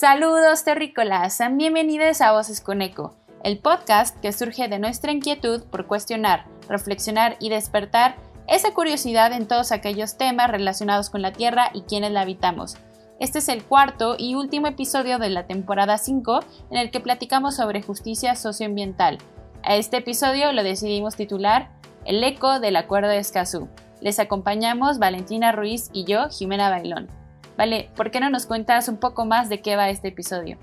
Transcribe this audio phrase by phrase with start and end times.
[0.00, 5.64] Saludos terrícolas, sean bienvenidos a Voces con Eco, el podcast que surge de nuestra inquietud
[5.64, 8.16] por cuestionar, reflexionar y despertar
[8.48, 12.78] esa curiosidad en todos aquellos temas relacionados con la Tierra y quienes la habitamos.
[13.18, 16.40] Este es el cuarto y último episodio de la temporada 5
[16.70, 19.18] en el que platicamos sobre justicia socioambiental.
[19.62, 21.72] A este episodio lo decidimos titular
[22.06, 23.68] El eco del Acuerdo de Escazú.
[24.00, 27.19] Les acompañamos Valentina Ruiz y yo, Jimena Bailón.
[27.60, 30.56] Vale, ¿por qué no nos cuentas un poco más de qué va este episodio?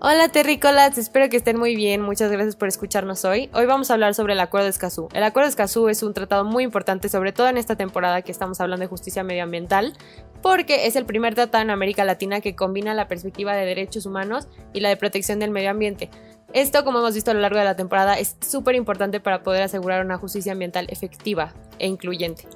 [0.00, 3.50] Hola terrícolas, espero que estén muy bien, muchas gracias por escucharnos hoy.
[3.52, 5.08] Hoy vamos a hablar sobre el Acuerdo de Escazú.
[5.12, 8.32] El Acuerdo de Escazú es un tratado muy importante, sobre todo en esta temporada que
[8.32, 9.92] estamos hablando de justicia medioambiental,
[10.40, 14.48] porque es el primer tratado en América Latina que combina la perspectiva de derechos humanos
[14.72, 16.08] y la de protección del medio ambiente.
[16.54, 19.64] Esto, como hemos visto a lo largo de la temporada, es súper importante para poder
[19.64, 22.48] asegurar una justicia ambiental efectiva e incluyente.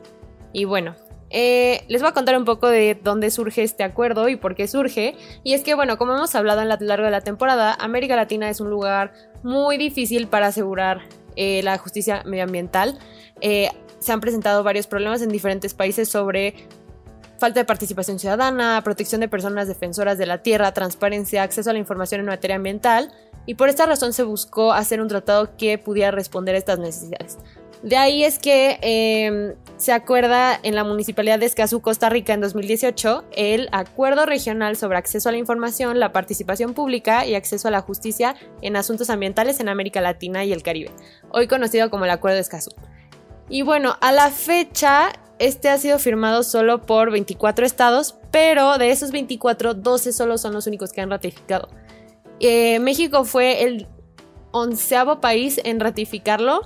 [0.54, 0.94] Y bueno,
[1.30, 4.68] eh, les voy a contar un poco de dónde surge este acuerdo y por qué
[4.68, 5.16] surge.
[5.42, 8.48] Y es que, bueno, como hemos hablado a lo largo de la temporada, América Latina
[8.48, 11.02] es un lugar muy difícil para asegurar
[11.34, 12.98] eh, la justicia medioambiental.
[13.40, 16.54] Eh, se han presentado varios problemas en diferentes países sobre
[17.38, 21.78] falta de participación ciudadana, protección de personas defensoras de la tierra, transparencia, acceso a la
[21.78, 23.12] información en materia ambiental,
[23.44, 27.38] y por esta razón se buscó hacer un tratado que pudiera responder a estas necesidades.
[27.82, 32.40] De ahí es que em, se acuerda en la Municipalidad de Escazú, Costa Rica, en
[32.40, 37.70] 2018, el Acuerdo Regional sobre Acceso a la Información, la Participación Pública y Acceso a
[37.70, 40.90] la Justicia en Asuntos Ambientales en América Latina y el Caribe,
[41.30, 42.70] hoy conocido como el Acuerdo de Escazú.
[43.50, 48.90] Y bueno, a la fecha, este ha sido firmado solo por 24 estados, pero de
[48.90, 51.68] esos 24, 12 solo son los únicos que han ratificado.
[52.40, 53.86] Eh, México fue el
[54.52, 56.62] onceavo país en ratificarlo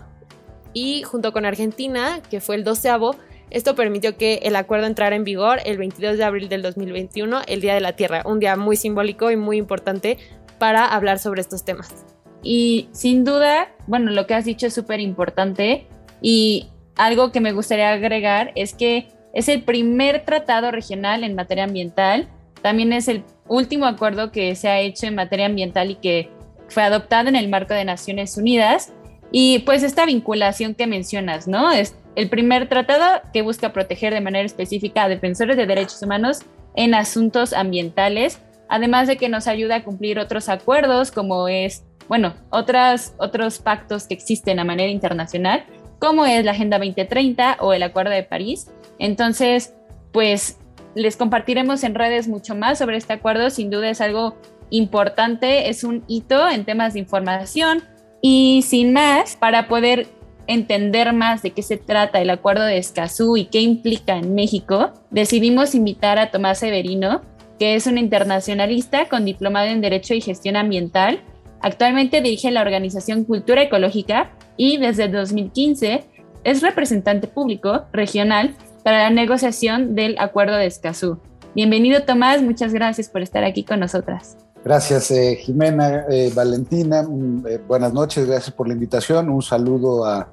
[0.72, 3.16] y junto con Argentina, que fue el doceavo,
[3.50, 7.60] esto permitió que el acuerdo entrara en vigor el 22 de abril del 2021, el
[7.60, 10.18] Día de la Tierra, un día muy simbólico y muy importante
[10.58, 12.06] para hablar sobre estos temas.
[12.42, 15.86] Y sin duda, bueno, lo que has dicho es súper importante
[16.22, 21.64] y algo que me gustaría agregar es que es el primer tratado regional en materia
[21.64, 22.28] ambiental,
[22.62, 26.30] también es el último acuerdo que se ha hecho en materia ambiental y que
[26.68, 28.92] fue adoptado en el marco de Naciones Unidas.
[29.32, 31.70] Y pues esta vinculación que mencionas, ¿no?
[31.70, 36.40] Es el primer tratado que busca proteger de manera específica a defensores de derechos humanos
[36.74, 42.34] en asuntos ambientales, además de que nos ayuda a cumplir otros acuerdos como es, bueno,
[42.50, 45.64] otras, otros pactos que existen a manera internacional,
[45.98, 48.70] como es la Agenda 2030 o el Acuerdo de París.
[48.98, 49.74] Entonces,
[50.12, 50.58] pues
[50.94, 53.50] les compartiremos en redes mucho más sobre este acuerdo.
[53.50, 54.36] Sin duda es algo
[54.70, 57.84] importante, es un hito en temas de información.
[58.22, 60.06] Y sin más, para poder
[60.46, 64.90] entender más de qué se trata el acuerdo de Escazú y qué implica en México,
[65.10, 67.22] decidimos invitar a Tomás Severino,
[67.58, 71.20] que es un internacionalista con diplomado en Derecho y Gestión Ambiental.
[71.60, 76.04] Actualmente dirige la organización Cultura Ecológica y desde 2015
[76.42, 81.20] es representante público regional para la negociación del Acuerdo de Escazú.
[81.54, 84.36] Bienvenido Tomás, muchas gracias por estar aquí con nosotras.
[84.64, 90.04] Gracias eh, Jimena, eh, Valentina, mm, eh, buenas noches, gracias por la invitación, un saludo
[90.04, 90.30] a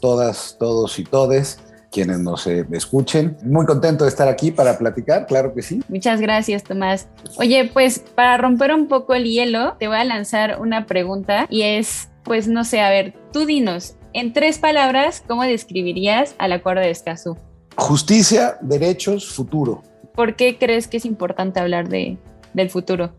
[0.00, 1.58] todas, todos y todes
[1.90, 3.36] quienes nos escuchen.
[3.44, 5.80] Muy contento de estar aquí para platicar, claro que sí.
[5.88, 7.08] Muchas gracias, Tomás.
[7.36, 11.62] Oye, pues para romper un poco el hielo, te voy a lanzar una pregunta y
[11.62, 16.82] es, pues no sé, a ver, tú dinos, en tres palabras, ¿cómo describirías al acuerdo
[16.82, 17.36] de Escazú?
[17.76, 19.82] Justicia, derechos, futuro.
[20.14, 22.18] ¿Por qué crees que es importante hablar de,
[22.54, 23.12] del futuro?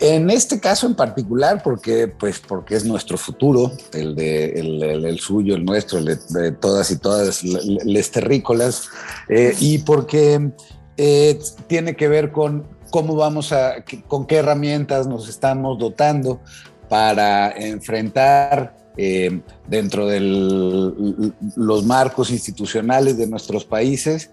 [0.00, 5.56] En este caso en particular, porque, pues, porque es nuestro futuro, el, de, el, suyo,
[5.56, 8.88] el nuestro, el de, todas y todas las terrícolas,
[9.28, 10.52] eh, y porque
[10.96, 16.40] eh, tiene que ver con cómo vamos a, con qué herramientas nos estamos dotando
[16.88, 24.30] para enfrentar eh, dentro de los marcos institucionales de nuestros países,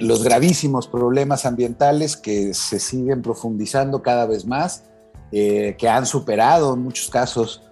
[0.00, 4.87] los gravísimos problemas ambientales que se siguen profundizando cada vez más,
[5.32, 7.62] eh, que han superado en muchos casos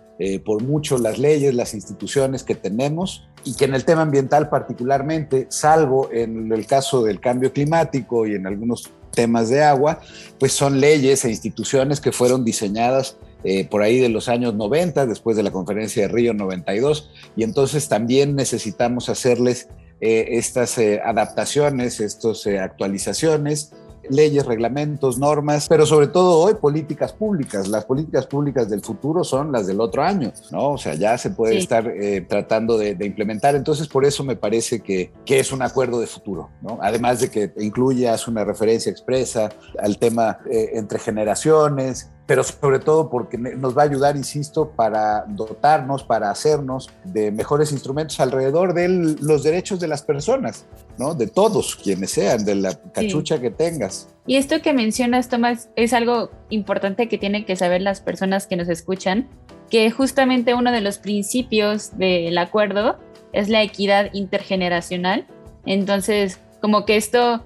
[0.46, 5.46] por mucho las leyes, las instituciones que tenemos y que en el tema ambiental particularmente,
[5.50, 10.00] salvo en el caso del cambio climático y en algunos temas de agua,
[10.38, 15.06] pues son leyes e instituciones que fueron diseñadas eh, por ahí de los años 90,
[15.06, 19.68] después de la conferencia de Río 92, y entonces también necesitamos hacerles
[20.00, 23.72] eh, estas eh, adaptaciones, estas actualizaciones
[24.10, 27.68] leyes, reglamentos, normas, pero sobre todo hoy políticas públicas.
[27.68, 30.72] Las políticas públicas del futuro son las del otro año, ¿no?
[30.72, 31.92] O sea, ya se puede estar
[32.28, 33.54] tratando de, implementar.
[33.54, 36.78] Entonces, por eso me parece que, que, es un acuerdo de futuro, ¿no?
[36.82, 43.08] Además de que incluye, hace una referencia expresa al tema entre generaciones, pero sobre todo
[43.08, 48.88] porque nos va a ayudar, insisto, para dotarnos, para hacernos de mejores instrumentos alrededor de
[49.20, 50.66] los derechos de las personas,
[50.98, 51.14] ¿no?
[51.14, 54.08] De todos quienes sean, de la cachucha que tengas.
[54.26, 58.56] Y esto que mencionas, Tomás, es algo importante que tienen que saber las personas que
[58.56, 59.28] nos escuchan,
[59.70, 62.98] que justamente uno de los principios del acuerdo
[63.32, 65.26] es la equidad intergeneracional.
[65.64, 67.44] Entonces, como que esto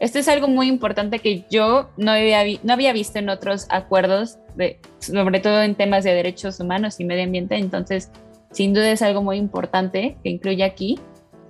[0.00, 4.38] esto es algo muy importante que yo no había, no había visto en otros acuerdos,
[4.98, 7.56] sobre todo en temas de derechos humanos y medio ambiente.
[7.56, 8.10] Entonces,
[8.52, 10.98] sin duda es algo muy importante que incluye aquí.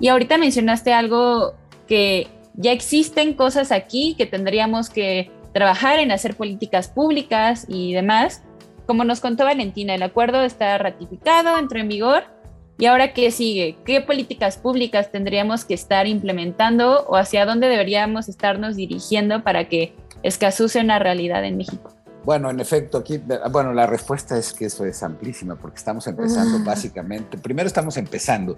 [0.00, 1.54] Y ahorita mencionaste algo
[1.86, 8.42] que ya existen cosas aquí que tendríamos que trabajar en hacer políticas públicas y demás.
[8.86, 12.37] Como nos contó Valentina, el acuerdo está ratificado, entró en vigor
[12.80, 13.76] ¿Y ahora qué sigue?
[13.84, 19.96] ¿Qué políticas públicas tendríamos que estar implementando o hacia dónde deberíamos estarnos dirigiendo para que
[20.22, 21.92] Escazú sea una realidad en México?
[22.24, 23.20] Bueno, en efecto, aquí,
[23.50, 28.56] bueno, la respuesta es que eso es amplísima porque estamos empezando básicamente, primero estamos empezando.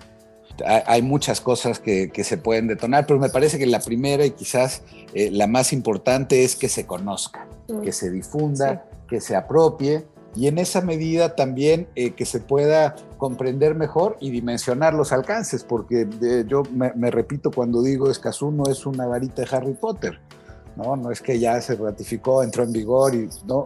[0.66, 4.82] Hay muchas cosas que, se pueden detonar, pero me parece que la primera y quizás
[5.14, 7.46] eh, la más importante es que se conozca,
[7.82, 12.94] que se difunda, que se apropie y en esa medida también eh, que se pueda
[13.18, 16.06] comprender mejor y dimensionar los alcances, porque
[16.46, 20.20] yo me, repito cuando digo Escazú no es una varita de Harry Potter,
[20.76, 20.96] ¿no?
[20.96, 23.64] No es que ya se ratificó, entró en vigor y, ¿no?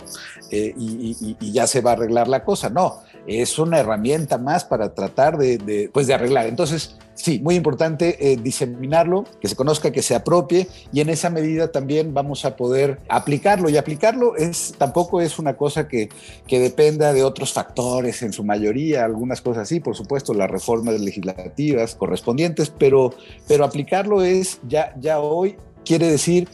[0.50, 4.94] Eh, y, ya se va a arreglar la cosa, no, es una herramienta más para
[4.94, 6.46] tratar de, pues de arreglar.
[6.46, 11.30] Entonces, sí, muy importante eh, diseminarlo, que se conozca, que se apropie y en esa
[11.30, 13.68] medida también vamos a poder aplicarlo.
[13.68, 16.08] Y aplicarlo es, tampoco es una cosa que,
[16.46, 21.00] que dependa de otros factores en su mayoría, algunas cosas sí, por supuesto, las reformas
[21.00, 23.14] legislativas correspondientes, pero,
[23.48, 26.48] pero aplicarlo es ya, ya hoy, quiere decir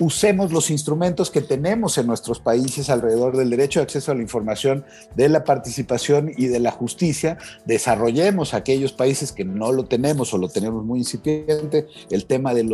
[0.00, 4.22] usemos los instrumentos que tenemos en nuestros países alrededor del derecho de acceso a la
[4.22, 4.84] información,
[5.14, 10.38] de la participación y de la justicia, desarrollemos aquellos países que no lo tenemos o
[10.38, 12.64] lo tenemos muy incipiente, el tema de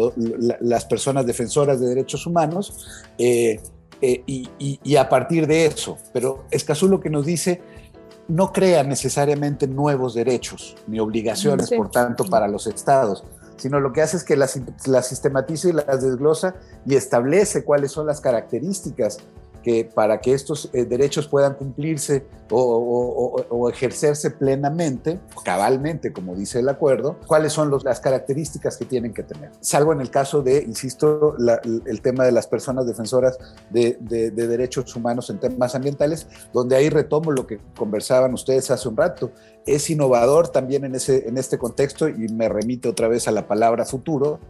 [0.60, 2.86] las personas defensoras de derechos humanos,
[3.18, 3.60] eh,
[4.00, 7.60] eh, y, a partir de eso, pero Escazú lo que nos dice
[8.28, 13.24] no crea necesariamente nuevos derechos ni obligaciones, por tanto, para los estados,
[13.58, 14.58] sino lo que hace es que las,
[15.06, 16.54] sistematiza y las desglosa
[16.86, 19.18] y establece cuáles son las características
[19.94, 27.18] para que estos eh, derechos puedan cumplirse o, ejercerse plenamente, cabalmente, como dice el acuerdo,
[27.26, 29.50] cuáles son las características que tienen que tener.
[29.60, 33.38] Salvo en el caso de, insisto, el tema de las personas defensoras
[33.70, 38.88] de, de, derechos humanos en temas ambientales, donde ahí retomo lo que conversaban ustedes hace
[38.88, 39.32] un rato.
[39.66, 44.40] Es innovador también en este contexto y me remite otra vez a la palabra futuro,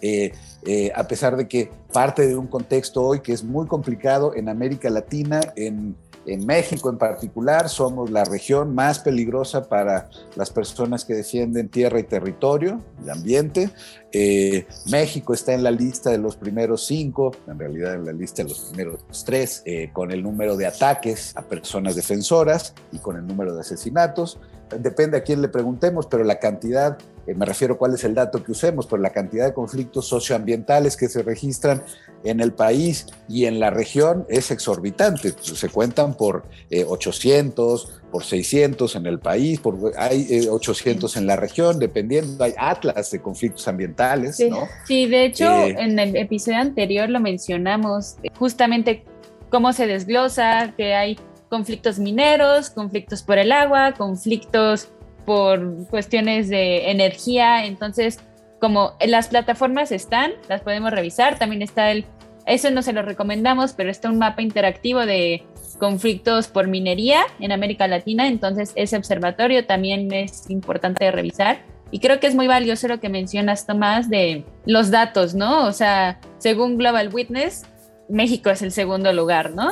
[0.00, 0.32] eh,
[0.64, 4.48] eh, a pesar de que parte de un contexto hoy que es muy complicado en
[4.48, 11.14] América Latina, en México en particular somos la región más peligrosa para las personas que
[11.14, 13.70] defienden tierra y territorio, el ambiente.
[14.12, 18.42] Eh, México está en la lista de los primeros cinco, en realidad en la lista
[18.42, 23.16] de los primeros tres, eh, con el número de ataques a personas defensoras y con
[23.16, 24.38] el número de asesinatos.
[24.78, 28.42] Depende a quién le preguntemos, pero la cantidad eh, me refiero cuál es el dato
[28.42, 31.82] que usemos, pero la cantidad de conflictos socioambientales que se registran
[32.24, 35.32] en el país y en la región es exorbitante.
[35.40, 41.26] Se cuentan por 800, eh, por 600 en el país, por, hay 800 eh, en
[41.26, 44.50] la región, dependiendo, hay atlas de conflictos ambientales, sí.
[44.50, 44.68] ¿no?
[44.86, 49.04] Sí, de hecho, en el episodio anterior lo mencionamos, justamente
[49.50, 51.18] cómo se desglosa, que hay
[51.52, 54.88] conflictos mineros, conflictos por el agua, conflictos
[55.26, 57.66] por cuestiones de energía.
[57.66, 58.20] Entonces,
[58.58, 61.38] como las plataformas están, las podemos revisar.
[61.38, 62.06] También está el,
[62.46, 65.44] eso no se lo recomendamos, pero está un mapa interactivo de
[65.78, 68.28] conflictos por minería en América Latina.
[68.28, 71.58] Entonces, ese observatorio también es importante revisar.
[71.90, 75.66] Y creo que es muy valioso lo que mencionas, Tomás, de los datos, ¿no?
[75.66, 77.66] O sea, según Global Witness,
[78.08, 79.70] México es el segundo lugar, ¿no?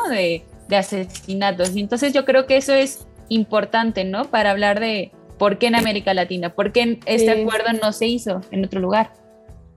[0.70, 1.76] De asesinatos.
[1.76, 4.24] Y entonces yo creo que eso es importante, ¿no?
[4.24, 6.50] Para hablar de, ¿Por qué en América Latina?
[6.54, 9.10] ¿Por qué este acuerdo no se hizo en otro lugar?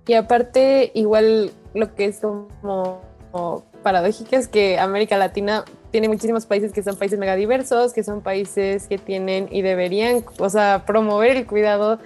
[0.05, 6.73] Y aparte, igual lo que es como, paradójico es que América Latina tiene muchísimos países
[6.73, 11.47] que son países megadiversos, que son países que tienen y deberían, o sea, promover el
[11.47, 11.97] cuidado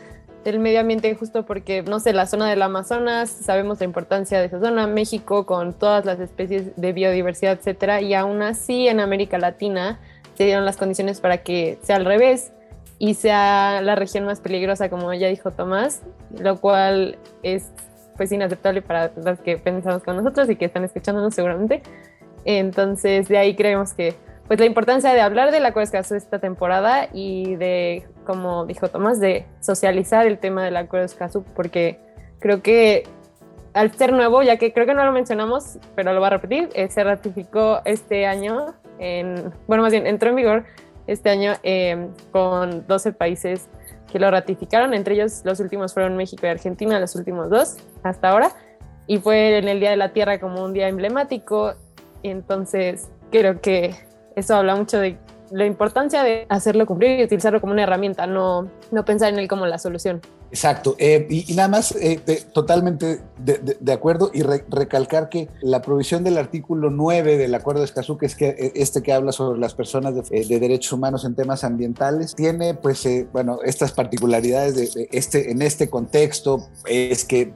[0.52, 4.46] del medio ambiente justo porque, no sé, la zona del Amazonas, sabemos la importancia de
[4.46, 9.38] esa zona, México con todas las especies de biodiversidad, etcétera, y aún así en América
[9.38, 10.00] Latina
[10.36, 12.54] se dieron las condiciones para que sea al revés,
[13.00, 16.02] y sea la región más peligrosa, como ya dijo Tomás,
[16.40, 17.72] lo cual es
[18.16, 21.84] pues inaceptable para los que pensamos con nosotros y que están escuchándonos seguramente.
[22.46, 24.16] Entonces, de ahí creemos que
[24.48, 29.20] pues la importancia de hablar del Acuerdo Escazú esta temporada y de, como dijo Tomás,
[29.22, 32.00] de socializar el tema del Acuerdo Escazú, porque
[32.40, 33.04] creo que
[33.74, 36.70] al ser nuevo, ya que creo que no lo mencionamos, pero lo voy a repetir,
[36.74, 40.66] eh, se ratificó este año, en, bueno, más bien entró en vigor
[41.08, 43.70] este año eh, con 12 países
[44.12, 48.30] que lo ratificaron, entre ellos los últimos fueron México y Argentina, los últimos dos hasta
[48.30, 48.52] ahora,
[49.06, 51.76] y fue en el Día de la Tierra como un día emblemático,
[52.24, 53.96] y entonces creo que
[54.36, 55.18] eso habla mucho de
[55.52, 59.48] la importancia de hacerlo cumplir y utilizarlo como una herramienta, no, no pensar en él
[59.48, 60.22] como la solución.
[60.52, 60.96] Exacto.
[60.98, 62.20] Eh, y, nada más, eh,
[62.54, 68.18] totalmente de, acuerdo y recalcar que la provisión del artículo 9 del Acuerdo de Escazú,
[68.18, 71.64] que es que, eh, este que habla sobre las personas de, derechos humanos en temas
[71.64, 77.54] ambientales, tiene, pues, bueno, estas particularidades de, este, en este contexto, es que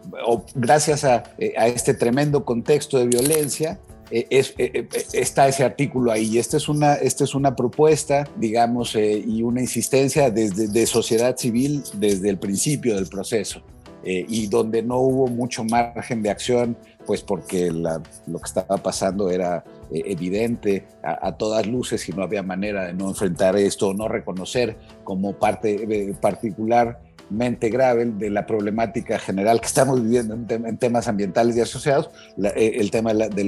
[0.55, 1.23] gracias a,
[1.57, 3.79] a este tremendo contexto de violencia,
[4.11, 6.37] eh, es, eh, eh, está ese artículo ahí.
[6.37, 11.83] Esta es una, esta es una propuesta, digamos, y una insistencia desde, de sociedad civil
[11.93, 13.61] desde el principio del proceso.
[14.03, 16.75] y donde no hubo mucho margen de acción,
[17.05, 22.87] pues porque lo que estaba pasando era evidente a, todas luces y no había manera
[22.87, 26.99] de no enfrentar esto, no reconocer como parte particular
[27.31, 32.09] mente grave de la problemática general que estamos viviendo en, temas ambientales y asociados,
[32.55, 33.43] eh, el tema de,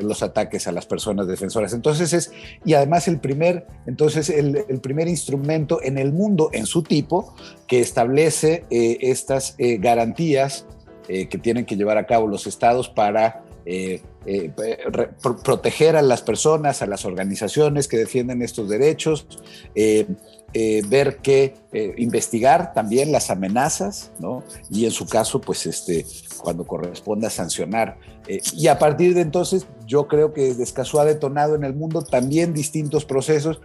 [0.00, 1.72] los ataques a las personas defensoras.
[1.72, 2.32] Entonces es,
[2.64, 7.34] y además el primer, entonces el, primer instrumento en el mundo en su tipo
[7.66, 10.66] que establece eh, estas eh, garantías
[11.08, 13.44] que tienen que llevar a cabo los estados para
[15.42, 19.26] proteger a las personas, a las organizaciones que defienden estos derechos,
[20.54, 24.44] eh, ver que eh, investigar también las amenazas, ¿no?
[24.68, 26.04] Y en su caso, pues este,
[26.42, 27.96] cuando corresponda sancionar.
[28.28, 32.02] Eh, y a partir de entonces, yo creo que Descasó ha detonado en el mundo
[32.02, 33.62] también distintos procesos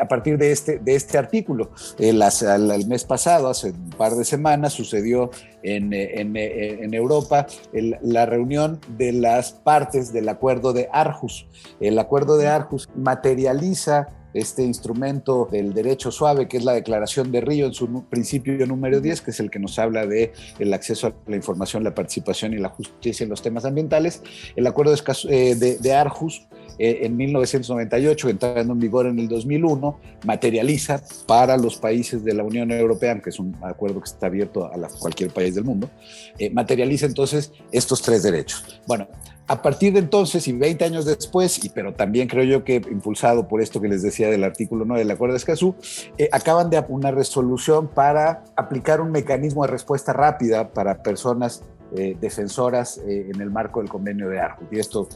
[0.00, 1.70] a partir de este, de este artículo.
[1.98, 5.30] Las, el mes pasado, hace un par de semanas, sucedió
[5.62, 11.46] en, en, en Europa la reunión de las partes del acuerdo de Arhus.
[11.80, 17.40] El acuerdo de Arhus materializa este instrumento del derecho suave, que es la Declaración de
[17.40, 21.08] Río en su principio número 10, que es el que nos habla de el acceso
[21.08, 24.22] a la información, la participación y la justicia en los temas ambientales.
[24.56, 29.98] El acuerdo de, eh, de, Arhus eh, en 1998, entrando en vigor en el 2001,
[30.24, 34.66] materializa para los países de la Unión Europea, que es un acuerdo que está abierto
[34.66, 35.90] a cualquier país del mundo,
[36.38, 38.80] eh, materializa entonces estos tres derechos.
[38.86, 39.08] Bueno,
[39.46, 43.48] a partir de entonces y 20 años después, y, pero también creo yo que impulsado
[43.48, 45.74] por esto que les decía del artículo 9 del Acuerdo de Escazú,
[46.18, 51.64] eh, acaban de una resolución para aplicar un mecanismo de respuesta rápida para personas
[51.96, 54.68] eh, defensoras eh, en el marco del convenio de Arhus.
[54.70, 55.08] Y esto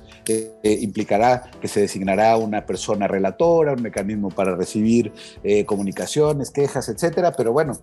[0.63, 5.13] implicará que se designará una persona relatora, un mecanismo para recibir
[5.67, 7.33] comunicaciones, quejas, etcétera.
[7.33, 7.75] Pero bueno,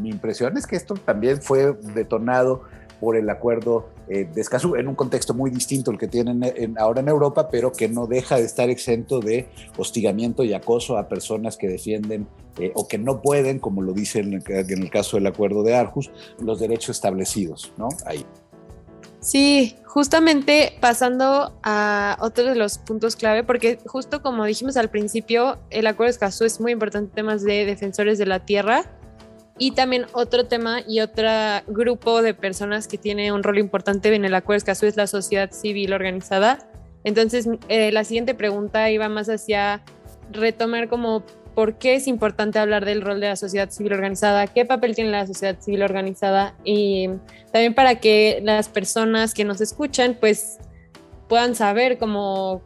[0.00, 2.64] mi impresión es que esto también fue detonado
[3.02, 7.00] por el acuerdo eh, de Escazú, en un contexto muy distinto al que tienen ahora
[7.00, 11.56] en Europa, pero que no deja de estar exento de hostigamiento y acoso a personas
[11.56, 12.28] que defienden
[12.60, 16.12] eh, o que no pueden, como lo dice en el, caso del acuerdo de Arhus,
[16.38, 17.88] los derechos establecidos, ¿no?
[18.06, 18.24] Ahí.
[19.18, 25.58] Sí, justamente pasando a otro de los puntos clave, porque justo como dijimos al principio,
[25.70, 28.84] el acuerdo de Escazú es muy importante en temas de defensores de la tierra
[29.58, 31.28] y también otro tema y otro
[31.66, 35.50] grupo de personas que tiene un rol importante en el acuerdo Escazú es la sociedad
[35.50, 36.58] civil organizada.
[37.04, 39.82] Entonces, eh, la siguiente pregunta iba más hacia
[40.30, 41.22] retomar como
[41.54, 45.10] por qué es importante hablar del rol de la sociedad civil organizada, qué papel tiene
[45.10, 47.08] la sociedad civil organizada y
[47.52, 50.58] también para que las personas que nos escuchan pues
[51.28, 52.62] puedan saber como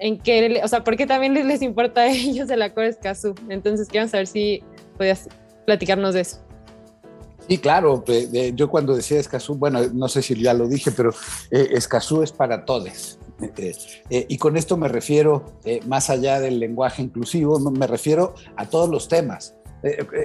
[0.00, 3.34] en qué, o sea, por qué también les, importa a ellos el acuerdo Escazú.
[3.48, 4.62] Entonces, quiero saber si
[4.96, 5.28] podías
[5.64, 6.38] platicarnos de eso.
[7.48, 8.02] Sí, claro.
[8.54, 11.10] Yo cuando decía Escazú, bueno, no sé si ya lo dije, pero
[11.50, 13.18] eh, Escazú es para todos.
[13.40, 13.74] Eh,
[14.10, 15.44] eh, y con esto me refiero,
[15.86, 19.54] más allá del lenguaje inclusivo, me refiero a todos los temas.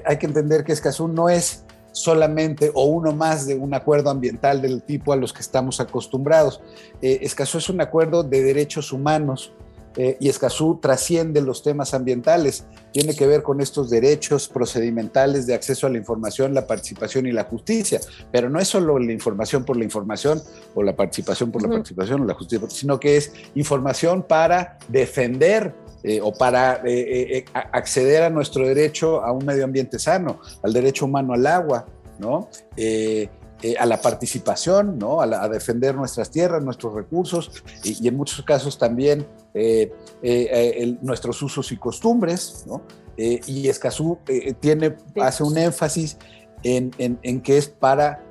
[0.06, 4.62] hay que entender que Escazú no es solamente o uno más de un acuerdo ambiental
[4.62, 6.62] del tipo a los que estamos acostumbrados.
[7.02, 9.52] Escazú es un acuerdo de derechos humanos
[9.98, 15.54] eh, y Escazú trasciende los temas ambientales, tiene que ver con estos derechos procedimentales de
[15.54, 18.00] acceso a la información, la participación y la justicia,
[18.32, 20.42] pero no es solo la información por la información
[20.76, 25.74] o la participación por la participación o la justicia, sino que es información para defender
[26.04, 31.06] eh, o para eh, acceder a nuestro derecho a un medio ambiente sano, al derecho
[31.06, 31.86] humano al agua,
[32.20, 32.50] ¿no?
[33.62, 35.20] eh, a la participación, ¿no?
[35.20, 39.92] a, defender nuestras tierras, nuestros recursos y, en muchos casos también eh,
[40.22, 42.66] eh, nuestros usos y costumbres.
[42.68, 42.82] ¿no?
[43.18, 44.18] y Escazú
[44.62, 46.18] tiene, hace un énfasis
[46.64, 48.24] en, en, que es para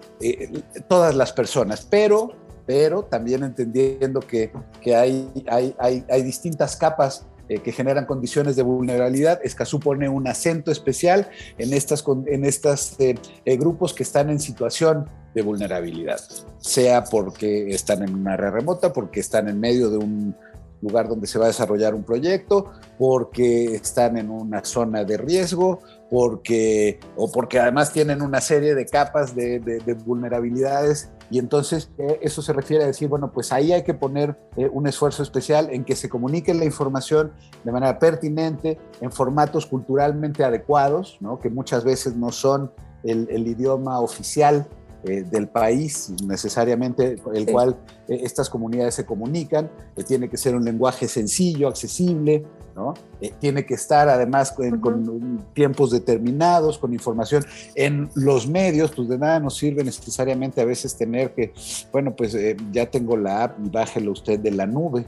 [0.88, 2.32] todas las personas, pero,
[2.64, 8.56] pero también entendiendo que, que hay, hay, hay, hay distintas capas eh, que generan condiciones
[8.56, 9.40] de vulnerabilidad.
[9.42, 13.14] Escazú pone un acento especial en estos en estas, eh,
[13.46, 16.20] eh, grupos que están en situación de vulnerabilidad,
[16.58, 20.37] sea porque están en una área remota, porque están en medio de un
[20.80, 25.80] lugar donde se va a desarrollar un proyecto, porque están en una zona de riesgo,
[26.11, 32.20] porque, o porque además tienen una serie de capas de, de vulnerabilidades y entonces eh,
[32.23, 35.68] eso se refiere a decir, bueno, pues ahí hay que poner eh, un esfuerzo especial
[35.70, 37.32] en que se comunique la información
[37.64, 41.38] de manera pertinente, en formatos culturalmente adecuados, ¿no?
[41.38, 42.73] que muchas veces no son
[43.04, 44.66] el idioma oficial
[45.04, 47.76] eh, del país necesariamente el cual
[48.08, 52.94] eh, estas comunidades se comunican, eh, tiene que ser un lenguaje sencillo, accesible, ¿no?
[53.38, 57.44] tiene que estar además con, tiempos determinados, con información
[57.76, 61.52] en los medios, pues de nada nos sirve necesariamente a veces tener que,
[61.92, 62.36] bueno, pues
[62.72, 65.06] ya tengo la app y bájelo usted de la nube,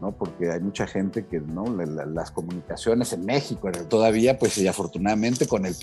[0.00, 0.12] ¿no?
[0.12, 1.64] Porque hay mucha gente que, ¿no?
[1.66, 5.74] las comunicaciones en México todavía, pues y afortunadamente con el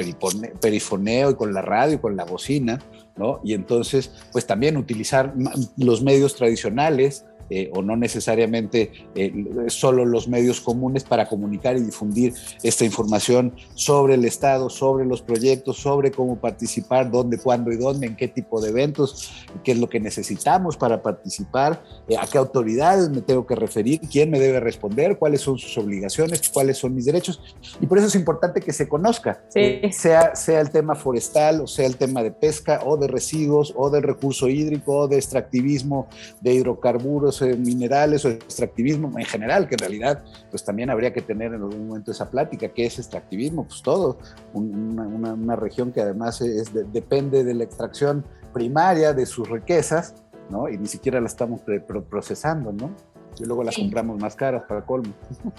[0.59, 2.79] perifoneo y con la radio y con la bocina,
[3.15, 3.39] ¿no?
[3.43, 5.33] Y entonces, pues también utilizar
[5.77, 9.33] los medios tradicionales, eh, o no necesariamente eh,
[9.67, 15.21] solo los medios comunes para comunicar y difundir esta información sobre el Estado, sobre los
[15.21, 19.79] proyectos, sobre cómo participar, dónde, cuándo y dónde, en qué tipo de eventos, qué es
[19.79, 24.39] lo que necesitamos para participar, eh, a qué autoridades me tengo que referir, quién me
[24.39, 27.41] debe responder, cuáles son sus obligaciones, cuáles son mis derechos.
[27.79, 29.43] Y por eso es importante que se conozca,
[29.91, 33.89] sea, sea el tema forestal o sea el tema de pesca o de residuos o
[33.89, 36.07] del recurso hídrico o de extractivismo
[36.41, 41.53] de hidrocarburos minerales o extractivismo en general, que en realidad pues también habría que tener
[41.53, 43.65] en algún momento esa plática, ¿qué es extractivismo?
[43.65, 44.19] Pues todo,
[44.53, 50.15] una, región que además es depende de la extracción primaria de sus riquezas,
[50.49, 50.69] ¿no?
[50.69, 51.61] Y ni siquiera la estamos
[52.09, 52.91] procesando, ¿no?
[53.39, 55.13] Y luego las compramos más caras para colmo.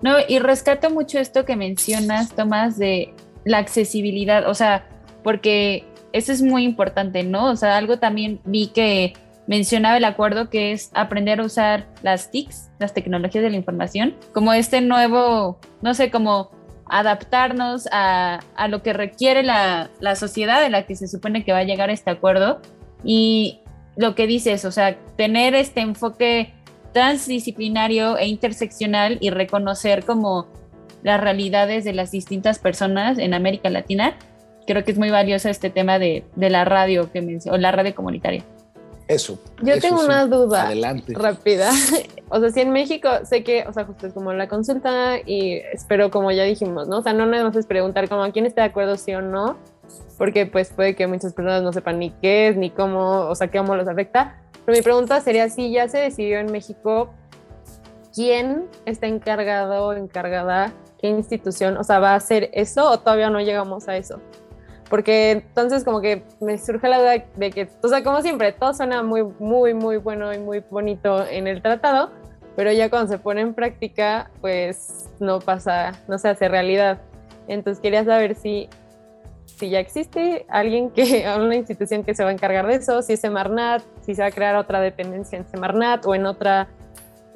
[0.00, 3.12] No, y rescato mucho esto que mencionas, Tomás, de
[3.44, 4.86] la accesibilidad, o sea,
[5.24, 7.50] porque eso es muy importante, ¿no?
[7.50, 9.14] O sea, algo también vi que
[9.48, 14.14] mencionaba el acuerdo que es aprender a usar las TICs, las tecnologías de la información,
[14.32, 16.50] como este nuevo, no sé, como
[16.86, 21.52] adaptarnos a, a lo que requiere la, la, sociedad en la que se supone que
[21.52, 22.60] va a llegar este acuerdo.
[23.04, 23.60] Y
[23.96, 26.54] lo que dices, o sea, tener este enfoque
[26.92, 30.46] transdisciplinario e interseccional y reconocer como
[31.02, 34.16] las realidades de las distintas personas en América Latina,
[34.66, 37.94] creo que es muy valioso este tema de, de la radio que o la radio
[37.94, 38.44] comunitaria.
[39.08, 39.38] Eso.
[39.62, 40.70] Yo tengo una duda
[41.14, 41.70] rápida.
[42.28, 45.54] o sea, si en México sé que, o sea, justo es como la consulta y
[45.72, 46.98] espero, como ya dijimos, ¿no?
[46.98, 49.22] O sea, no nada más es preguntar como a quién está de acuerdo sí o
[49.22, 49.56] no,
[50.18, 53.50] porque pues puede que muchas personas no sepan ni qué es, ni cómo, o sea,
[53.50, 54.42] cómo los afecta.
[54.66, 57.08] Pero mi pregunta sería si ya se decidió en México
[58.14, 63.30] quién está encargado o encargada, qué institución, o sea, va a hacer eso o todavía
[63.30, 64.20] no llegamos a eso
[64.88, 68.74] porque entonces como que me surge la duda de que, o sea, como siempre, todo
[68.74, 72.10] suena muy, muy, muy bueno y muy bonito en el tratado,
[72.56, 77.00] pero ya cuando se pone en práctica, pues no pasa, no se hace realidad.
[77.46, 78.68] Entonces quería saber si,
[79.44, 83.12] si ya existe alguien que, una institución que se va a encargar de eso, si
[83.12, 86.68] es Semarnat, si se va a crear otra dependencia en Semarnat o en otra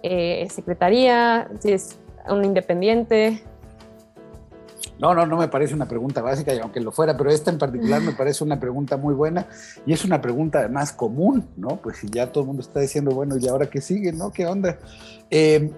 [0.03, 3.43] eh, secretaría, si es un independiente.
[5.03, 7.59] No, no, no me parece una pregunta básica, y aunque lo fuera, pero esta en
[7.59, 9.49] particular me parece una pregunta muy buena
[9.85, 11.83] y es una pregunta además común, ¿no?
[11.83, 14.31] Pues si ya todo el mundo está diciendo, bueno, ¿y ahora qué sigue, no?
[14.31, 14.79] ¿Qué onda?
[15.29, 15.73] Eh,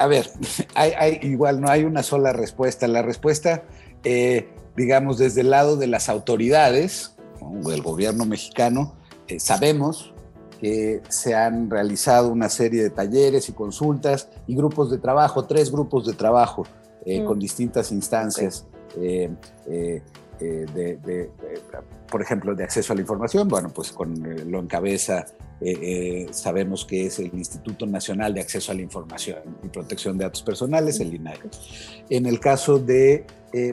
[0.00, 0.28] a, ver,
[0.74, 2.88] hay, igual no hay una sola respuesta.
[2.88, 3.62] La respuesta,
[4.02, 7.14] eh, digamos, desde el lado de las autoridades,
[7.64, 8.96] del gobierno mexicano,
[9.28, 10.12] eh, sabemos
[10.60, 15.70] que se han realizado una serie de talleres y consultas y grupos de trabajo, tres
[15.70, 16.66] grupos de trabajo
[17.08, 18.66] eh, con distintas instancias
[19.00, 19.30] eh,
[19.66, 20.02] eh,
[20.38, 21.30] de,
[22.10, 23.48] por ejemplo, de acceso a la información.
[23.48, 24.14] Bueno, pues con
[24.50, 25.24] lo encabeza,
[26.30, 30.42] sabemos que es el Instituto Nacional de Acceso a la Información y Protección de Datos
[30.42, 31.38] Personales, el INAI.
[32.10, 33.24] En el caso de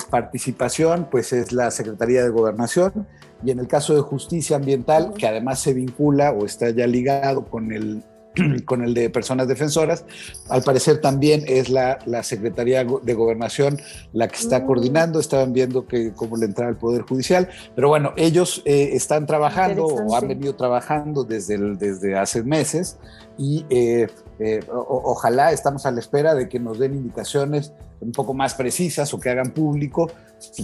[0.10, 3.06] participación, pues es la Secretaría de Gobernación.
[3.44, 7.46] Y en el caso de justicia ambiental, que además se vincula o está ya ligado
[7.46, 8.02] con el
[8.66, 10.06] con el de personas defensoras.
[10.50, 13.80] Al parecer también es la, la Secretaría de Gobernación
[14.14, 14.66] la que está mm.
[14.66, 19.26] coordinando, estaban viendo que, cómo le entra al Poder Judicial, pero bueno, ellos eh, están
[19.26, 22.98] trabajando o han venido trabajando desde, desde hace meses
[23.38, 24.08] y eh,
[24.40, 29.14] eh, ojalá estamos a la espera de que nos den indicaciones un poco más precisas
[29.14, 30.12] o que hagan público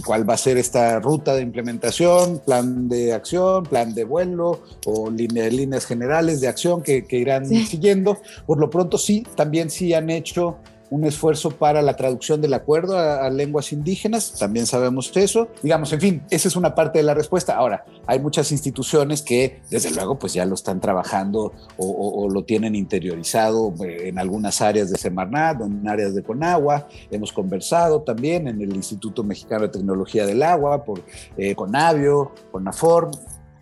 [0.04, 5.10] cuál va a ser esta ruta de implementación, plan de acción, plan de vuelo o
[5.10, 8.18] líneas generales de acción que, irán siguiendo.
[8.46, 10.58] Por lo pronto sí, también sí han hecho
[10.92, 15.48] un esfuerzo para la traducción del acuerdo a, lenguas indígenas, también sabemos eso.
[15.62, 17.56] Digamos, en fin, esa es una parte de la respuesta.
[17.56, 22.74] Ahora, hay muchas instituciones que, desde luego, pues ya lo están trabajando o, lo tienen
[22.74, 26.86] interiorizado eh, en algunas áreas de Semarnat, en áreas de Conagua.
[27.10, 31.00] Hemos conversado también en el Instituto Mexicano de Tecnología del Agua, por
[31.38, 33.12] eh, Conavio, Conaform.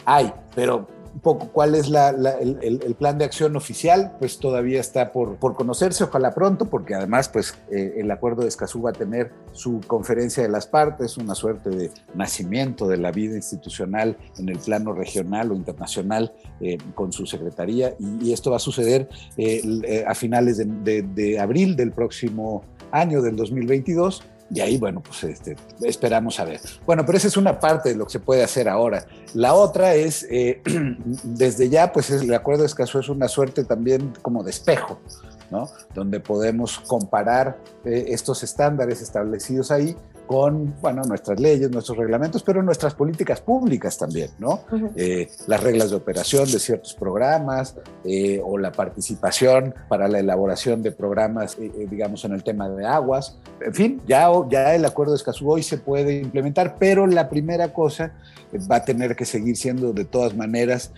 [0.04, 0.88] Hay, pero
[1.22, 6.66] poco cuál es el, plan de acción oficial, pues todavía está por, conocerse, ojalá pronto,
[6.66, 10.66] porque además pues eh, el acuerdo de Escazú va a tener su conferencia de las
[10.66, 16.32] partes, una suerte de nacimiento de la vida institucional en el plano regional o internacional
[16.60, 21.74] eh, con su secretaría y, esto va a suceder eh, a finales de, de abril
[21.74, 26.60] del próximo año del 2022 y ahí, bueno, pues este, esperamos a ver.
[26.84, 29.06] Bueno, pero esa es una parte de lo que se puede hacer ahora.
[29.34, 30.60] La otra es, eh,
[31.22, 34.98] desde ya, pues el acuerdo de Escazú es una suerte también como de espejo,
[35.50, 35.68] ¿no?
[35.94, 39.96] Donde podemos comparar eh, estos estándares establecidos ahí
[40.30, 44.60] con bueno, nuestras leyes, nuestros reglamentos, pero nuestras políticas públicas también, ¿no?
[44.94, 50.84] Eh, las reglas de operación de ciertos programas eh, o la participación para la elaboración
[50.84, 53.38] de programas, eh, digamos, en el tema de aguas.
[53.60, 57.72] En fin, ya, ya el acuerdo de Escazú hoy se puede implementar, pero la primera
[57.72, 58.12] cosa
[58.70, 60.92] va a tener que seguir siendo de todas maneras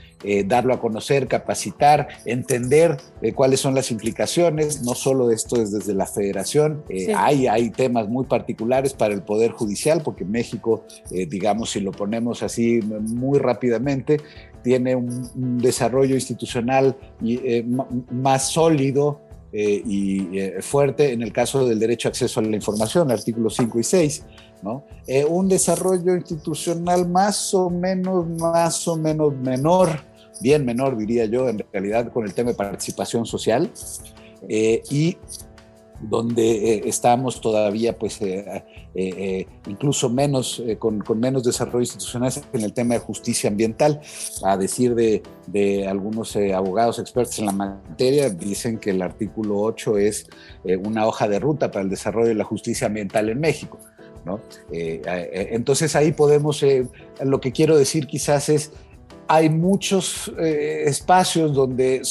[0.46, 2.96] darlo a conocer, capacitar, entender
[3.34, 6.84] cuáles son las implicaciones, no solo de esto es desde la federación,
[7.16, 11.92] hay, hay temas muy particulares para el Poder Judicial, porque México, eh, digamos, si lo
[11.92, 14.20] ponemos así muy rápidamente,
[14.62, 17.64] tiene un, desarrollo institucional eh,
[18.10, 19.20] más sólido
[19.52, 20.28] eh, y
[20.60, 24.24] fuerte en el caso del derecho a acceso a la información, artículos 5 y 6.
[24.62, 24.84] ¿no?
[25.28, 29.88] un desarrollo institucional más o menos, más o menos menor,
[30.40, 33.72] bien menor diría yo, en realidad con el tema de participación social.
[34.48, 35.16] y
[36.02, 42.60] donde eh, estamos todavía, pues, eh, eh, incluso menos, con, con, menos desarrollo institucional en
[42.62, 44.00] el tema de justicia ambiental.
[44.44, 49.98] A decir de, de algunos abogados expertos en la materia, dicen que el artículo 8
[49.98, 50.26] es
[50.84, 53.78] una hoja de ruta para el desarrollo de la justicia ambiental en México.
[54.24, 54.38] ¿no?
[54.70, 56.64] entonces ahí podemos,
[57.24, 58.70] lo que quiero decir quizás es,
[59.28, 62.02] hay muchos espacios donde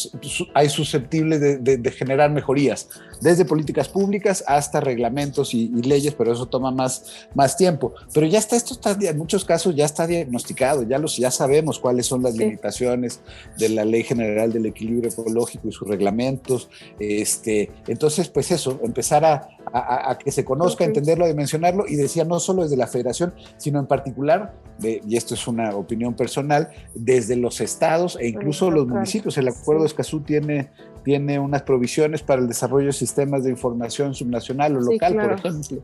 [0.53, 2.87] hay susceptibles de, de generar mejorías
[3.21, 7.93] desde políticas públicas hasta reglamentos y, leyes, pero eso toma más, más tiempo.
[8.13, 11.79] Pero ya está, esto está, en muchos casos ya está diagnosticado, ya, los, ya sabemos
[11.79, 13.21] cuáles son las limitaciones
[13.57, 16.69] de la Ley General del Equilibrio Ecológico y sus reglamentos.
[16.99, 22.39] Este, entonces, pues eso, empezar a, a, que se conozca, entenderlo, dimensionarlo, y decía no
[22.39, 27.61] solo desde la federación, sino en particular, y esto es una opinión personal, desde los
[27.61, 29.37] estados e incluso los municipios.
[29.37, 30.71] El Acuerdo de Escazú tiene
[31.03, 35.81] tiene unas provisiones para el desarrollo de sistemas de información subnacional o local, por ejemplo.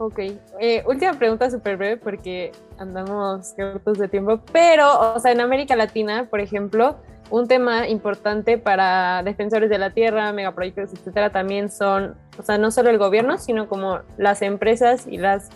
[0.00, 0.18] Ok,
[0.60, 5.74] eh, última pregunta súper breve porque andamos cortos de tiempo, pero, o sea, en América
[5.74, 6.96] Latina, por ejemplo,
[7.30, 12.70] un tema importante para defensores de la tierra, megaproyectos, etcétera, también son, o sea, no
[12.70, 15.48] solo el gobierno, sino como las empresas y las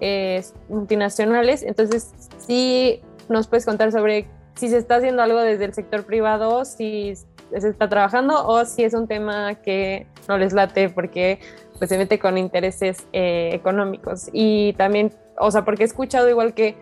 [0.00, 1.62] eh, multinacionales.
[1.62, 6.64] Entonces, sí nos puedes contar sobre si se está haciendo algo desde el sector privado,
[6.64, 11.40] si se está trabajando o si es un tema que no les late porque
[11.78, 14.30] pues se mete con intereses eh, económicos.
[14.32, 16.76] Y también, o sea, porque he escuchado igual que,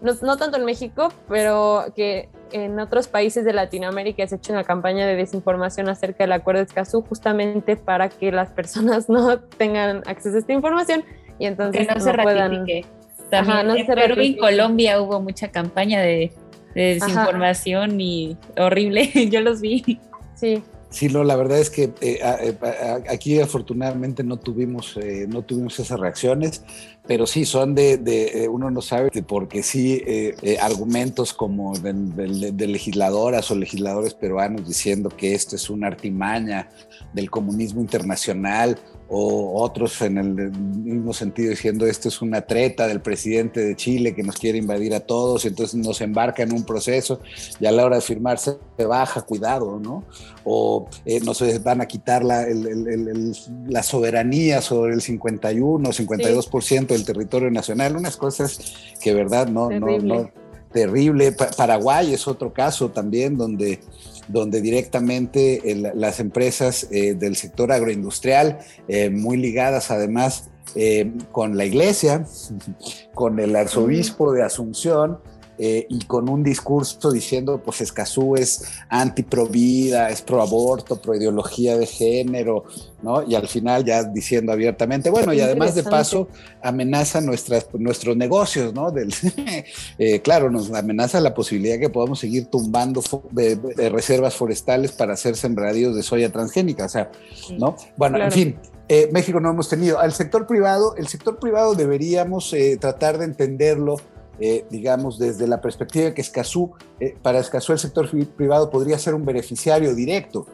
[0.00, 4.52] no, no, tanto en México, pero que en otros países de Latinoamérica se ha hecho
[4.52, 9.40] una campaña de desinformación acerca del acuerdo de Escazú justamente para que las personas no
[9.40, 11.04] tengan acceso a esta información
[11.38, 12.64] y entonces que no, se puedan...
[13.30, 16.30] También en Perú y Colombia hubo mucha campaña de
[16.74, 20.00] de desinformación y horrible, yo los vi.
[20.34, 20.62] Sí.
[20.94, 22.20] Sí, no, la verdad es que eh,
[23.10, 26.62] aquí afortunadamente no tuvimos, eh, no tuvimos esas reacciones,
[27.04, 30.00] pero sí son de, de eh, uno no sabe, porque sí,
[30.60, 36.68] argumentos como de, de, legisladoras o legisladores peruanos diciendo que esto es una artimaña
[37.12, 38.78] del comunismo internacional
[39.16, 44.12] o otros en el mismo sentido diciendo esto es una treta del presidente de Chile
[44.12, 47.20] que nos quiere invadir a todos, entonces nos embarca en un proceso
[47.60, 50.02] y a la hora de firmar se baja, cuidado, ¿no?
[50.42, 52.44] O eh, nos van a quitar la,
[53.68, 58.58] la, soberanía sobre el 51 o 52% del territorio nacional, unas cosas
[59.00, 60.30] que verdad no, no, no,
[60.72, 61.32] terrible.
[61.56, 63.80] Paraguay es otro caso también donde
[64.28, 65.60] donde directamente
[65.94, 68.58] las empresas eh, del sector agroindustrial,
[68.88, 72.26] eh, muy ligadas además eh, con la iglesia,
[73.14, 75.20] con el arzobispo de Asunción,
[75.56, 82.64] eh, y con un discurso diciendo, pues Escazú es anti-pro-vida, es pro-aborto, pro-ideología de género,
[83.02, 83.22] ¿no?
[83.22, 86.28] Y al final ya diciendo abiertamente, bueno, y además de paso
[86.60, 88.90] amenaza nuestras, nuestros negocios, ¿no?
[88.90, 89.14] Del,
[89.98, 93.56] eh, claro, nos amenaza la posibilidad que podamos seguir tumbando de,
[93.90, 97.12] reservas forestales para hacer sembradíos de soya transgénica, o sea,
[97.58, 97.76] ¿no?
[97.96, 98.56] Bueno, en fin,
[98.88, 100.00] eh, México no hemos tenido.
[100.00, 103.96] Al sector privado, el sector privado deberíamos tratar de entenderlo
[104.40, 109.14] eh, digamos, desde la perspectiva que Escazú, eh, para Escazú el sector privado podría ser
[109.14, 110.46] un beneficiario directo.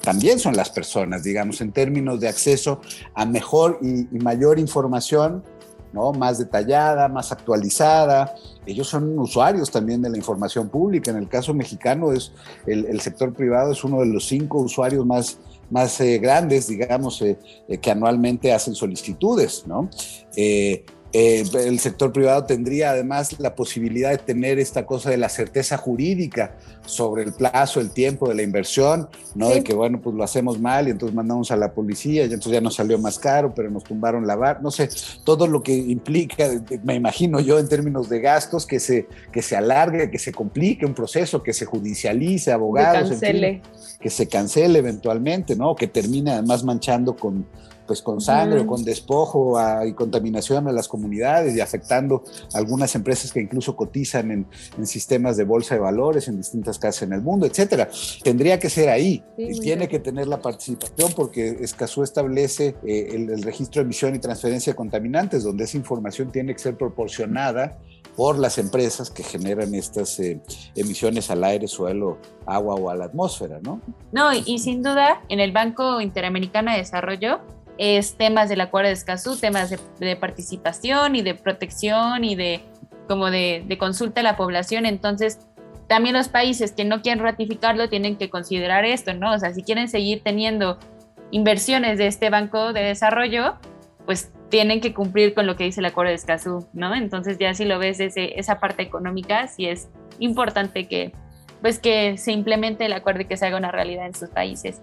[0.00, 2.80] También son las personas, digamos, en términos de acceso
[3.14, 5.42] a mejor y, mayor información,
[5.92, 6.12] ¿no?
[6.12, 8.34] más detallada, más actualizada.
[8.64, 11.10] Ellos son usuarios también de la información pública.
[11.10, 12.32] En el caso mexicano, es,
[12.66, 15.38] el, sector privado es uno de los cinco usuarios más,
[15.70, 17.22] más eh, grandes, digamos,
[17.82, 19.90] que anualmente hacen solicitudes, ¿no?
[21.12, 25.76] Eh, el sector privado tendría además la posibilidad de tener esta cosa de la certeza
[25.76, 30.24] jurídica sobre el plazo, el tiempo de la inversión, no de que, bueno, pues lo
[30.24, 33.54] hacemos mal y entonces mandamos a la policía y entonces ya nos salió más caro,
[33.54, 34.88] pero nos tumbaron la barra, no sé,
[35.24, 36.48] todo lo que implica,
[36.84, 40.86] me imagino yo en términos de gastos, que se, que se alargue, que se complique
[40.86, 43.10] un proceso, que se judicialice, abogados,
[44.00, 45.74] que se cancele eventualmente, ¿no?
[45.74, 47.46] Que termine además manchando con
[47.86, 53.32] pues con sangre o con despojo y contaminación a las comunidades y afectando algunas empresas
[53.32, 54.46] que incluso cotizan en,
[54.86, 57.88] sistemas de bolsa de valores en distintas casas en el mundo, etcétera.
[58.22, 63.42] Tendría que ser ahí y tiene que tener la participación porque Escazú establece eh, el,
[63.42, 67.78] registro de emisión y transferencia de contaminantes, donde esa información tiene que ser proporcionada
[68.16, 70.40] por las empresas que generan estas eh,
[70.74, 73.80] emisiones al aire, suelo, agua o a la atmósfera, ¿no?
[74.12, 77.40] No, y sin duda, en el Banco Interamericano de Desarrollo
[77.78, 82.60] es temas del acuerdo de Escazú, temas de, participación y de protección y de
[83.08, 84.86] como de, consulta a la población.
[84.86, 85.38] Entonces,
[85.86, 89.32] también los países que no quieren ratificarlo tienen que considerar esto, ¿no?
[89.32, 90.78] O sea, si quieren seguir teniendo
[91.30, 93.54] inversiones de este Banco de Desarrollo,
[94.04, 96.94] pues tienen que cumplir con lo que dice el acuerdo de Escazú, ¿no?
[96.94, 101.12] Entonces ya si lo ves ese, esa parte económica, sí es importante que,
[101.60, 104.80] pues que se implemente el acuerdo y que se haga una realidad en sus países.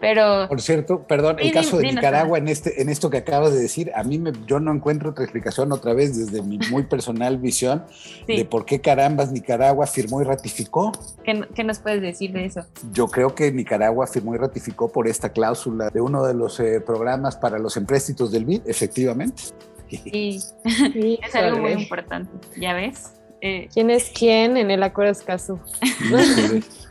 [0.00, 0.46] Pero.
[0.48, 3.92] Por cierto, perdón, el caso de Nicaragua en este, en esto que acabas de decir,
[3.94, 7.84] a mí me, yo no encuentro otra explicación otra vez desde mi muy personal visión
[8.26, 10.92] de por qué carambas Nicaragua firmó y ratificó.
[11.24, 12.64] ¿Qué, nos puedes decir de eso?
[12.92, 16.80] Yo creo que Nicaragua firmó y ratificó por esta cláusula de uno de los eh,
[16.80, 19.42] programas para los empréstitos del BID, efectivamente.
[19.88, 23.12] Sí, es algo muy importante, ¿ya ves?
[23.40, 25.60] Eh, ¿Quién es quién en el acuerdo Escazú?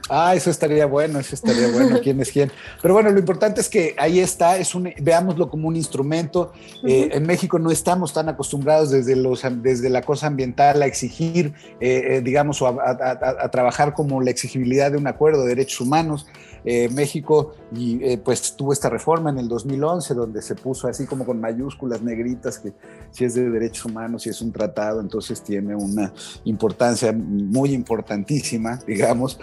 [0.08, 2.52] Ah, eso estaría bueno, eso estaría bueno, quién es quién.
[2.82, 6.52] Pero bueno, lo importante es que ahí está, es un, veámoslo como un instrumento.
[6.84, 11.54] Eh, en México no estamos tan acostumbrados desde, los, desde la cosa ambiental a exigir,
[11.80, 16.28] eh, eh, digamos, o a, trabajar como la exigibilidad de un acuerdo de derechos humanos.
[16.96, 21.40] México y, pues tuvo esta reforma en el 2011 donde se puso así como con
[21.40, 22.74] mayúsculas negritas que
[23.12, 26.12] si es de derechos humanos, si es un tratado, entonces tiene una
[26.44, 29.40] importancia muy importantísima, digamos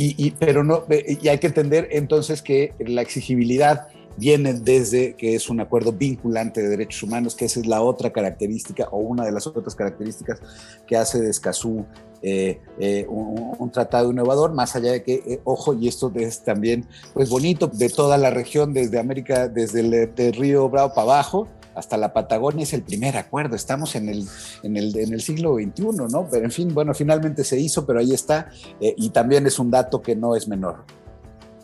[0.00, 5.48] y, pero no, y hay que entender entonces que la exigibilidad viene desde que es
[5.48, 9.32] un acuerdo vinculante de derechos humanos, que esa es la otra característica o una de
[9.32, 10.40] las otras características
[10.86, 11.86] que hace de Escazú
[12.20, 16.86] eh, eh, un, tratado innovador, más allá de que, eh, ojo, y esto es también
[17.14, 21.46] pues bonito, de toda la región, desde América, desde el Río Bravo para abajo,
[21.78, 23.54] hasta la Patagonia es el primer acuerdo.
[23.54, 24.26] Estamos en el,
[24.62, 26.28] en el, en el siglo XXI, ¿no?
[26.30, 28.50] Pero en fin, bueno, finalmente se hizo, pero ahí está.
[28.80, 30.84] Eh, y también es un dato que no es menor.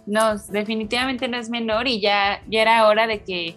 [0.06, 3.56] No, definitivamente no es menor y ya, ya era hora de que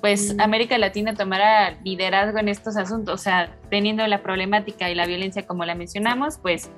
[0.00, 5.06] pues América Latina tomara liderazgo en estos asuntos, o sea, teniendo la problemática y la
[5.06, 6.70] violencia como la mencionamos, pues,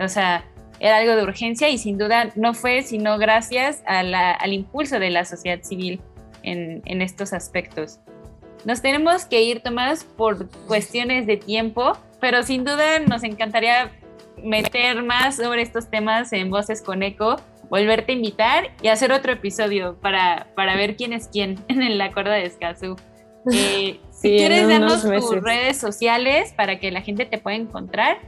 [0.00, 0.44] o sea,
[0.80, 5.24] era algo de urgencia y sin duda no fue sino gracias al impulso de la
[5.24, 6.00] sociedad civil
[6.42, 8.00] en, en estos aspectos.
[8.64, 13.90] Nos tenemos que ir, Tomás, por cuestiones de tiempo, pero sin duda nos encantaría
[14.42, 17.36] meter más sobre estos temas en Voces con Eco,
[17.68, 22.12] volverte a invitar y hacer otro episodio para, para ver quién es quién en la
[22.12, 22.96] cuerda de Escazú.
[23.52, 28.18] Eh, si quieres darnos tus redes sociales para que la gente te pueda encontrar.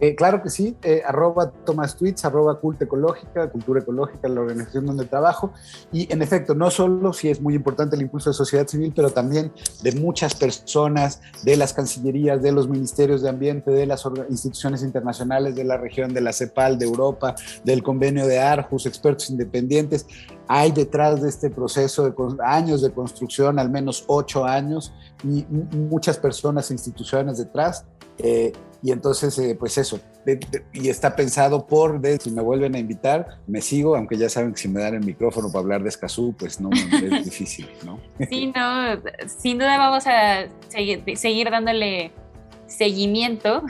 [0.00, 4.86] Eh, claro que sí, eh, arroba Tomás Tweets, arroba Culta Ecológica, Cultura Ecológica, la organización
[4.86, 5.52] donde trabajo.
[5.92, 9.10] Y en efecto, no solo si es muy importante el impulso de sociedad civil, pero
[9.10, 14.82] también de muchas personas, de las cancillerías, de los ministerios de ambiente, de las instituciones
[14.82, 20.06] internacionales de la región, de la CEPAL, de Europa, del convenio de Arjus, expertos independientes.
[20.48, 24.92] Hay detrás de este proceso de años de construcción, al menos ocho años,
[25.24, 25.44] y
[25.76, 27.84] muchas personas e instituciones detrás.
[28.18, 28.52] Eh,
[28.86, 29.98] y entonces, eh, pues eso,
[30.72, 34.52] y está pensado por, de, si me vuelven a invitar, me sigo, aunque ya saben
[34.52, 37.98] que si me dan el micrófono para hablar de Escazú, pues no, es difícil, ¿no?
[38.30, 42.12] Sí, no, sin duda vamos a seguir, seguir dándole
[42.68, 43.64] seguimiento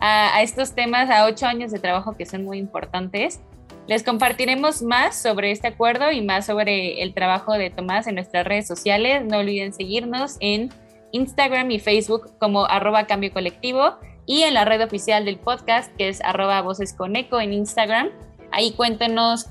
[0.00, 3.40] a, a, estos temas, a ocho años de trabajo que son muy importantes.
[3.86, 8.46] Les compartiremos más sobre este acuerdo y más sobre el trabajo de Tomás en nuestras
[8.46, 9.22] redes sociales.
[9.22, 10.70] No olviden seguirnos en
[11.12, 16.08] Instagram y Facebook como arroba cambio colectivo y en la red oficial del podcast que
[16.08, 18.10] es arroba voces con eco en Instagram.
[18.52, 19.46] Ahí cuéntenos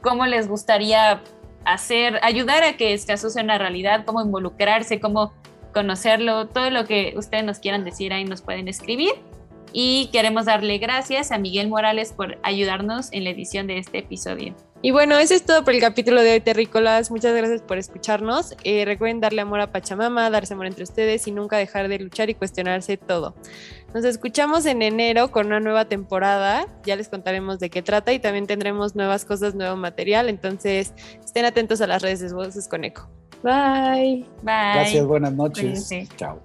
[0.00, 1.22] cómo les gustaría
[1.64, 5.32] hacer, ayudar a que Escazú sea una realidad, cómo involucrarse, cómo
[5.74, 9.12] conocerlo, todo lo que ustedes nos quieran decir ahí nos pueden escribir.
[9.72, 14.54] Y queremos darle gracias a Miguel Morales por ayudarnos en la edición de este episodio.
[14.82, 17.10] Y bueno, eso es todo por el capítulo de hoy, terrícolas.
[17.10, 18.56] Muchas gracias por escucharnos.
[18.64, 22.30] Eh, recuerden darle amor a Pachamama, darse amor entre ustedes y nunca dejar de luchar
[22.30, 23.34] y cuestionarse todo.
[23.94, 26.66] Nos escuchamos en enero con una nueva temporada.
[26.84, 30.28] Ya les contaremos de qué trata y también tendremos nuevas cosas, nuevo material.
[30.28, 33.08] Entonces, estén atentos a las redes de Voces con Eco.
[33.42, 34.26] Bye.
[34.42, 34.74] Bye.
[34.74, 35.88] Gracias, buenas noches.
[35.88, 36.08] Cuídense.
[36.16, 36.40] Chao.